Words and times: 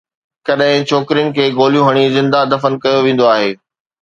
ڪڏهن 0.47 0.81
ڇوڪرين 0.91 1.29
کي 1.35 1.45
گوليون 1.59 1.85
هڻي 1.89 2.07
زنده 2.17 2.39
دفن 2.55 2.79
ڪيو 2.83 3.05
ويندو 3.05 3.31
آهي 3.37 3.49